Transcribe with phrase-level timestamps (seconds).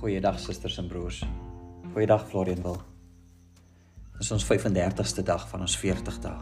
[0.00, 1.18] Goeiedag susters en broers.
[1.92, 2.78] Goeiedag Florianwil.
[4.14, 6.38] Dit is ons 35ste dag van ons 40 dae.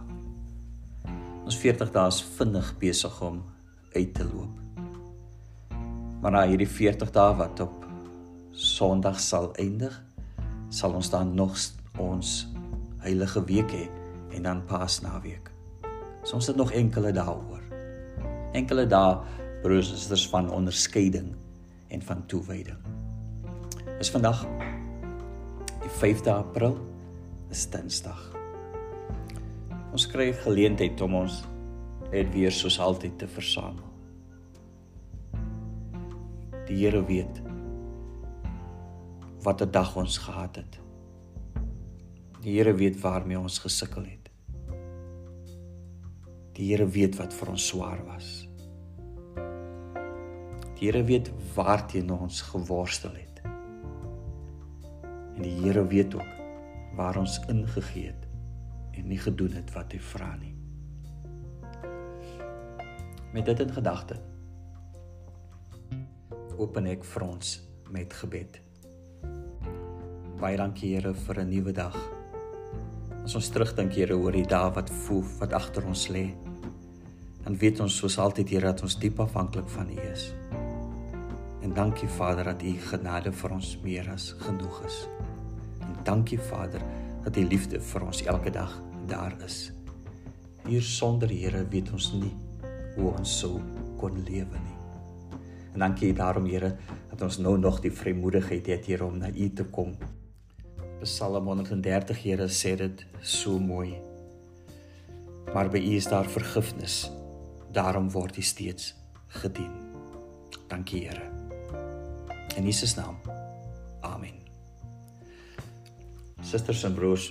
[1.43, 3.41] Ons 40 dae is vinnig besig om
[3.97, 4.61] uit te loop.
[6.23, 7.89] Maar na hierdie 40 dae wat op
[8.55, 9.99] Sondag sal eindig,
[10.71, 11.59] sal ons dan nog
[11.99, 12.37] ons
[13.03, 13.89] heilige week hê
[14.39, 15.51] en dan Paasnaweek.
[16.23, 17.67] So ons het nog enkele dae oor.
[18.55, 19.19] Enkele dae
[19.67, 21.35] broers en susters van onderskeiding
[21.91, 23.08] en van toewyding.
[23.99, 24.45] Is vandag
[25.83, 26.77] die 5de April,
[27.51, 28.21] is Dinsdag.
[29.91, 31.41] Ons kry geleentheid om ons
[32.13, 33.83] net weer soos altyd te versamel.
[36.69, 37.43] Die Here weet
[39.43, 40.79] wat 'n dag ons gehad het.
[42.43, 44.31] Die Here weet waarmee ons gesukkel het.
[46.55, 48.47] Die Here weet wat vir ons swaar was.
[50.79, 53.58] Die Here weet waarteen ons geworstel het.
[55.39, 56.31] En die Here weet ook
[56.99, 58.25] waar ons ingegee het
[58.99, 60.51] en nie gedoen het wat hy vra nie.
[63.31, 64.17] Met dit in gedagte
[66.59, 67.53] open ek vir ons
[67.95, 68.59] met gebed.
[70.41, 71.95] Baie dankie Here vir 'n nuwe dag.
[73.23, 76.35] As ons terugdink Here oor die dae wat voel wat agter ons lê,
[77.45, 80.35] dan weet ons soos altyd Here dat ons diep afhanklik van U is.
[81.63, 85.18] En dankie Vader dat U genade vir ons meer as genoeg is.
[86.09, 86.81] Dankie Vader
[87.25, 88.73] dat U liefde vir ons elke dag
[89.11, 89.75] daar is.
[90.65, 92.33] Hier sonder Here weet ons nie
[92.95, 93.59] hoe ons sou
[94.01, 94.79] kon lewe nie.
[95.75, 96.79] En dankie daarom Here
[97.11, 99.99] dat ons nou nog die vrymoedigheid het hier om na U te kom.
[101.05, 103.93] Psalm 130 Here sê dit so mooi.
[105.53, 107.03] Maar by U is daar vergifnis.
[107.69, 108.95] Daarom word U steeds
[109.43, 109.77] gedien.
[110.73, 111.29] Dankie Here.
[112.57, 113.21] In Jesus naam.
[114.01, 114.38] Amen.
[116.39, 117.25] Susters en broers,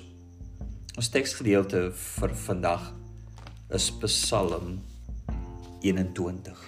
[0.99, 2.89] ons teksgedeelte vir vandag
[3.71, 4.81] is Psalm
[5.79, 6.59] 21.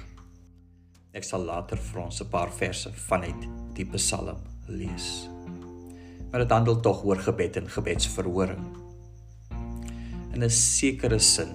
[1.12, 3.44] Ek sal later vir ons 'n paar verse vanuit
[3.76, 5.28] die Psalm lees.
[6.32, 8.66] Maar dit handel tog oor gebed en gebedsverhoring.
[10.34, 11.52] In 'n sekere sin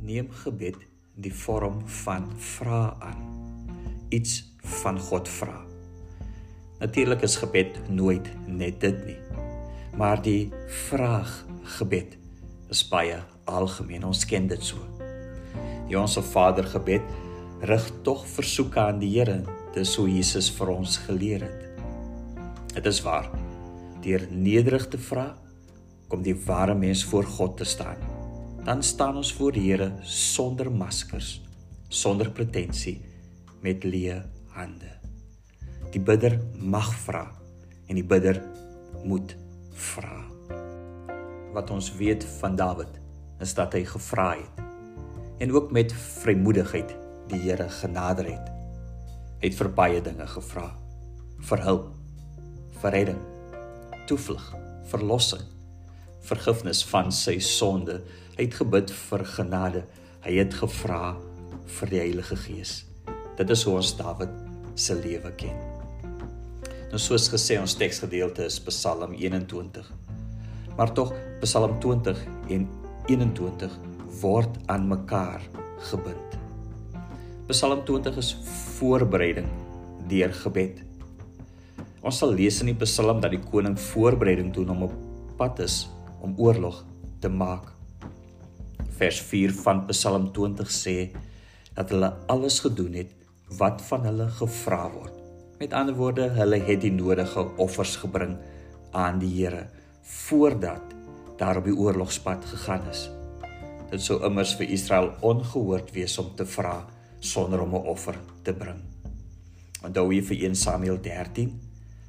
[0.00, 0.76] neem gebed
[1.16, 3.22] die vorm van vra aan.
[4.10, 5.64] Iets van God vra.
[6.78, 9.41] Natuurlik is gebed nooit net dit nie.
[9.96, 10.50] Maar die
[10.88, 11.30] vraag
[11.78, 12.16] gebed
[12.72, 14.04] is baie algemeen.
[14.08, 14.80] Ons ken dit so.
[15.88, 17.04] Die onsse Vader gebed
[17.68, 19.42] rig tog versoeke aan die Here.
[19.74, 21.68] Dis hoe Jesus vir ons geleer het.
[22.72, 23.28] Dit is waar.
[24.02, 25.28] Deur nederig te vra,
[26.08, 28.00] kom die ware mens voor God te staan.
[28.64, 31.40] Dan staan ons voor die Here sonder maskers,
[31.88, 32.98] sonder pretensie,
[33.62, 34.18] met leë
[34.56, 34.90] hande.
[35.92, 37.26] Die bidder mag vra
[37.86, 38.40] en die bidder
[39.04, 39.36] moet
[39.72, 40.20] vra.
[41.52, 43.00] Wat ons weet van Dawid
[43.40, 44.62] is dat hy gevra het
[45.42, 46.92] en ook met vrymoedigheid
[47.32, 48.50] die Here genader het.
[49.40, 50.68] Hy het vir baie dinge gevra.
[51.42, 51.88] Vir hulp,
[52.78, 53.18] vir redding,
[54.06, 54.44] toevlug,
[54.92, 55.42] verlossing,
[56.22, 57.98] vergifnis van sy sonde.
[58.36, 59.84] Hy het gebid vir genade.
[60.22, 61.16] Hy het gevra
[61.80, 62.82] vir die Heilige Gees.
[63.38, 64.30] Dit is hoe ons Dawid
[64.78, 65.81] se lewe ken.
[66.92, 69.86] Nou soos gesê ons teksgedeelte is Psalm 21.
[70.76, 72.18] Maar tog Psalm 20
[72.52, 72.66] en
[73.08, 73.76] 21
[74.20, 75.40] word aan mekaar
[75.88, 76.34] gebind.
[77.48, 78.34] Psalm 20 is
[78.76, 79.48] voorbereiding
[80.10, 80.82] deur gebed.
[82.04, 85.00] Ons sal lees in die Psalm dat die koning voorbereiding doen om op
[85.40, 85.86] pad is
[86.20, 86.82] om oorlog
[87.24, 87.72] te maak.
[89.00, 90.98] Vers 4 van Psalm 20 sê
[91.72, 93.16] dat hulle alles gedoen het
[93.56, 95.21] wat van hulle gevra word.
[95.62, 98.32] Met ander woorde, hulle het die nodige offers gebring
[98.98, 99.68] aan die Here
[100.02, 100.96] voordat
[101.38, 103.04] daar op die oorlogspad gegaan is.
[103.92, 106.80] Dit sou immers vir Israel ongehoord wees om te vra
[107.20, 108.80] sonder om 'n offer te bring.
[109.84, 111.60] Onthou hier vir 1 Samuel 13,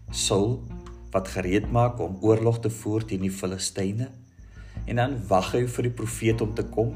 [0.10, 0.64] Saul
[1.12, 4.10] wat gereed maak om oorlog te voer teen die Filistyne
[4.88, 6.94] en dan wag hy vir die profeet om te kom.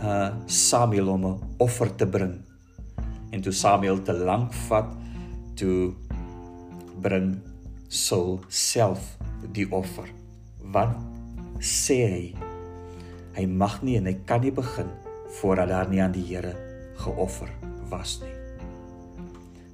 [0.00, 2.40] Uh Samuel om 'n offer te bring.
[3.30, 5.01] En toe Samuel te lank vat,
[5.62, 5.94] toe
[6.98, 7.36] bring
[7.86, 9.14] Saul self
[9.54, 10.08] die offer.
[10.74, 10.96] Wat
[11.62, 12.24] sê hy?
[13.36, 14.90] Hy mag nie en hy kan nie begin
[15.38, 16.52] voordat daar nie aan die Here
[16.98, 17.50] geoffer
[17.92, 18.34] was nie.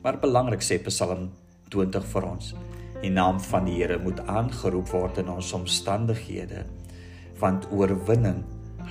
[0.05, 1.31] Maar belangrik sê Psalm
[1.73, 2.53] 20 vir ons,
[3.01, 6.67] die naam van die Here moet aangeroep word in ons omstandighede,
[7.41, 8.45] want oorwinning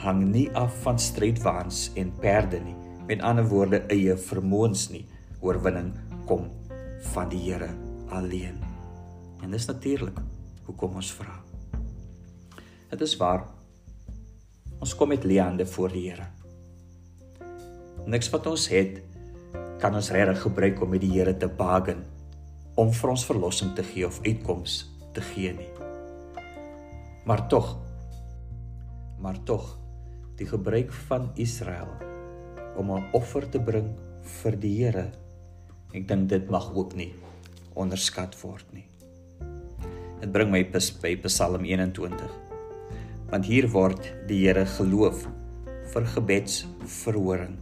[0.04, 2.78] hang nie af van strydwaans en perde nie,
[3.08, 5.06] met ander woorde eie vermoëns nie.
[5.46, 5.94] Oorwinning
[6.28, 6.50] kom
[7.02, 7.70] van die Here
[8.10, 8.58] alleen.
[9.44, 10.20] En dis natuurlik
[10.66, 11.36] hoekom ons vra.
[12.90, 13.46] Dit is waar
[14.80, 16.28] ons kom met leande voor die Here.
[18.06, 19.02] Niks wat ons het
[19.82, 22.06] kan ons regtig gebruik om met die Here te baken
[22.78, 25.70] om vir ons verlossing te gee of uitkoms te gee nie.
[27.26, 27.76] Maar tog
[29.18, 29.78] maar tog
[30.38, 31.90] die gebruik van Israel
[32.78, 35.12] om 'n offer te bring vir die Here.
[35.96, 37.14] Ek dink dit mag ook nie
[37.78, 38.84] onderskat word nie.
[40.20, 42.34] Dit bring my by Psalm 21.
[43.32, 45.28] Want hier word die Here geloof
[45.94, 47.56] vir gebedsverhoring.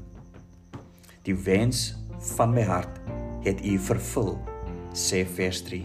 [1.26, 1.94] Die wens
[2.36, 3.02] van my hart
[3.46, 4.34] het U vervul,
[4.94, 5.84] sê vers 3.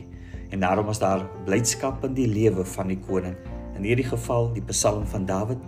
[0.51, 3.37] En daarom is daar blydskap in die lewe van die koning.
[3.77, 5.61] In hierdie geval die Psalm van Dawid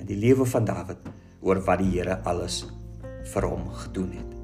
[0.00, 0.98] in die lewe van Dawid
[1.40, 2.64] oor wat die Here alles
[3.32, 4.39] vir hom gedoen het.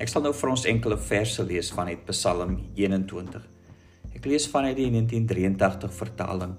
[0.00, 3.42] Ek sal nou vir ons enkele verse lees van uit Psalm 21.
[4.16, 6.54] Ek lees vanuit die 1983 vertaling.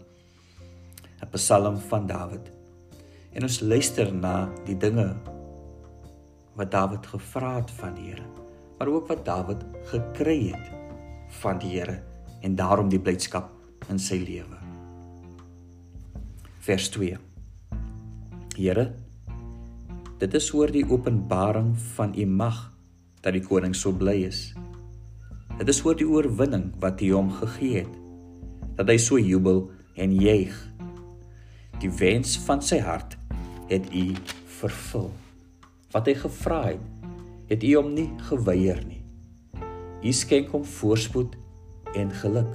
[1.24, 2.52] 'n Psalm van Dawid.
[3.34, 5.16] En ons luister na die dinge
[6.56, 8.26] wat Dawid gevra het van die Here,
[8.78, 10.70] maar ook wat Dawid gekry het
[11.42, 12.04] van die Here
[12.42, 13.50] en daarom die blydskap
[13.90, 14.60] in sy lewe.
[16.60, 17.18] Vers 2.
[18.56, 18.94] Here,
[20.20, 22.73] dit is oor die openbaring van u mag
[23.24, 24.52] dat die koning so bly is.
[25.58, 28.00] Dit is oor die oorwinning wat hy hom gegee het
[28.74, 29.68] dat hy so jubel
[30.02, 30.54] en juig.
[31.82, 33.16] Die wens van sy hart
[33.70, 34.06] het u
[34.60, 35.12] vervul.
[35.94, 36.82] Wat hy gevra het,
[37.52, 39.04] het u hom nie geweier nie.
[40.04, 41.38] U skenk hom voorspoed
[41.96, 42.50] en geluk.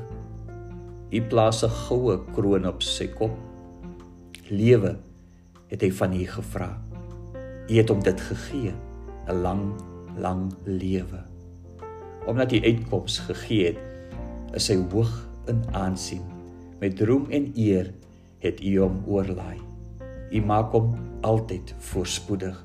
[1.14, 3.36] U plaas 'n goue kroon op sy kop.
[4.50, 4.98] Lewe
[5.68, 6.82] het hy van u gevra.
[7.68, 8.74] U het hom dit gegee,
[9.28, 9.72] 'n lang
[10.20, 11.22] lang lewe.
[12.28, 13.80] Omdat hy uitkoms gegee het,
[14.56, 15.12] is hy hoog
[15.48, 16.24] in aansien.
[16.80, 17.92] Met roem en eer
[18.44, 19.58] het u hom oorlaai.
[20.30, 20.92] U maak hom
[21.26, 22.56] altyd voorspoedig.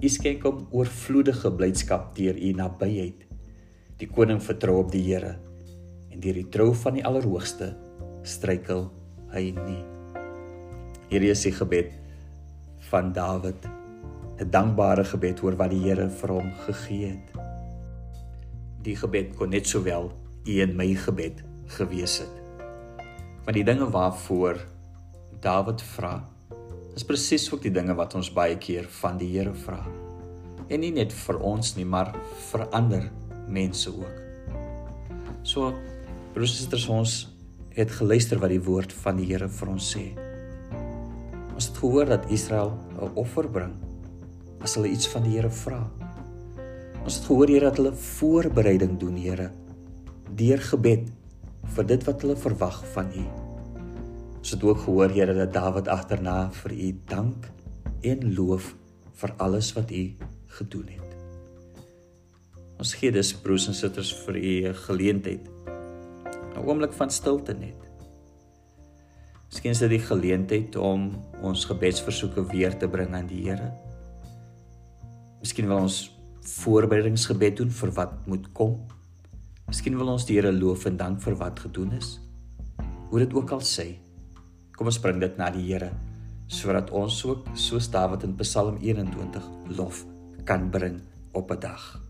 [0.00, 3.26] U skenk hom oorvloedige blydskap deur u nabyheid.
[4.00, 5.36] Die koning vertrou op die Here
[6.10, 7.74] en deur die trou van die Allerhoogste
[8.26, 8.88] struikel
[9.32, 9.82] hy nie.
[11.10, 11.92] Hierdie is die gebed
[12.90, 13.68] van Dawid
[14.40, 17.32] 'n dankbare gebed oor wat die Here vir hom gegee het.
[18.80, 20.08] Die gebed kon net sowel
[20.48, 21.42] u en my gebed
[21.76, 22.36] gewees het.
[23.44, 24.62] Want die dinge waarvoor
[25.40, 26.14] Dawid vra,
[26.96, 29.84] is presies ook die dinge wat ons baie keer van die Here vra.
[30.68, 32.14] En nie net vir ons nie, maar
[32.50, 33.10] vir ander
[33.48, 34.56] mense ook.
[35.42, 35.74] So
[36.32, 37.28] broers en susters, ons
[37.76, 40.08] het geluister wat die woord van die Here vir ons sê.
[41.52, 43.89] Ons het gehoor dat Israel 'n offer bring
[44.60, 45.80] as hulle iets van die Here vra.
[47.00, 49.50] Ons het gehoor Here dat hulle voorbereiding doen, Here,
[50.36, 51.08] deur gebed
[51.76, 53.24] vir dit wat hulle verwag van U.
[54.40, 57.50] Ons het ook gehoor Here dat Dawid agterna vir U dank
[58.06, 58.74] en loof
[59.20, 60.04] vir alles wat U
[60.60, 61.10] gedoen het.
[62.80, 65.44] Ons gee dus broers en susters vir U 'n geleentheid.
[66.56, 67.76] 'n Oomblik van stilte net.
[69.50, 71.10] Miskien is dit die geleentheid om
[71.42, 73.72] ons gebedsversoeke weer te bring aan die Here.
[75.40, 75.94] Miskien wil ons
[76.60, 78.74] voorbereidingsgebed doen vir wat moet kom.
[79.70, 82.18] Miskien wil ons die Here loof en dank vir wat gedoen is.
[83.08, 83.94] Hoe dit ook al sê.
[84.76, 85.92] Kom ons bring dit na die Here
[86.50, 89.44] sodat ons ook soos Dawid in Psalm 21
[89.78, 90.02] lof
[90.44, 90.98] kan bring
[91.32, 92.00] op 'n dag.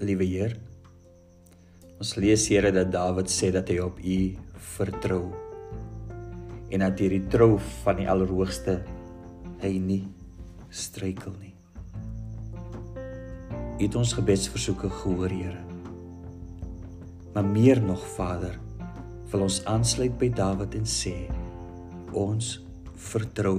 [0.00, 0.54] Liewe Heer,
[2.00, 4.14] ons lees Here dat Dawid sê dat hy op U
[4.72, 5.26] vertrou
[6.72, 8.78] en dat hierdie trou van die Allerhoogste
[9.60, 10.06] hy nie
[10.72, 11.52] struikel nie.
[13.76, 15.60] U het ons gebedsversoeke gehoor, Here.
[17.34, 18.56] Maar meer nog, Vader,
[19.28, 21.12] wil ons aansluit by Dawid en sê
[22.16, 22.54] ons
[23.10, 23.58] vertrou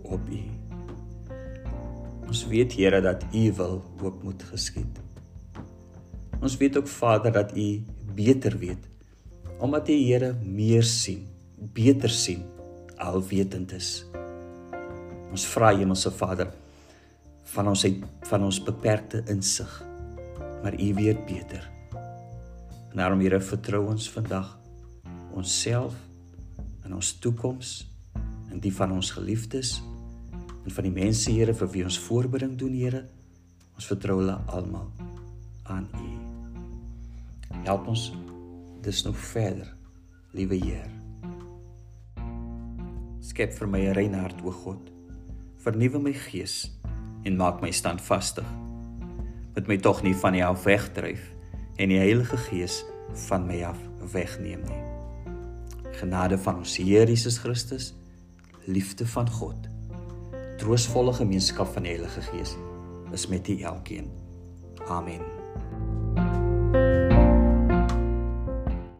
[0.00, 0.40] op U.
[2.24, 5.04] Ons weet Here dat U wil ook moet geskied.
[6.38, 7.82] Ons weet ook Vader dat U
[8.14, 8.86] beter weet
[9.58, 11.26] omdat U Here meer sien,
[11.74, 12.44] beter sien,
[12.96, 14.04] alwetend is.
[15.32, 16.52] Ons vra Hemelse Vader
[17.54, 19.72] van ons uit van ons beperkte insig,
[20.62, 21.66] maar U weet beter.
[22.92, 24.54] En daarom Here vertrou ons vandag
[25.34, 25.98] onsself
[26.86, 27.74] in ons toekoms
[28.52, 29.80] en die van ons geliefdes
[30.64, 33.04] en van die mense Here vir wie ons voorbereiding doen Here
[33.74, 34.86] ons vertrou hulle almal
[35.66, 36.17] aan U
[37.68, 38.12] help ons.
[38.84, 39.68] Dis nog verder
[40.32, 40.88] liewe Heer.
[43.20, 44.90] Skep vir my 'n rein hart o God.
[45.56, 46.70] Vernuwe my gees
[47.24, 48.46] en maak my standvastig.
[49.54, 51.34] Met my tog nie van U af wegdryf
[51.76, 52.84] en die Heilige Gees
[53.28, 53.78] van my af
[54.12, 54.82] wegneem nie.
[55.92, 57.94] Genade van ons Here Jesus Christus,
[58.64, 59.68] liefde van God,
[60.58, 62.56] troostvolle gemeenskap van die Heilige Gees
[63.12, 64.10] is met u elkeen.
[64.88, 65.37] Amen.